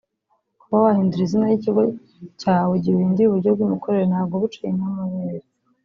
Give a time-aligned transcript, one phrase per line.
[0.59, 1.81] Kuba wahindura izina ry’ikigo
[2.41, 5.45] cyawe igihe uhinduye uburyo bw’imikorere ntabwo uba uciye inka amabere